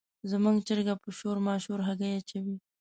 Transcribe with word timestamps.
زموږ 0.31 0.55
چرګه 0.67 0.95
په 1.03 1.09
شور 1.17 1.37
ماشور 1.47 1.79
هګۍ 1.87 2.11
اچوي. 2.19 2.55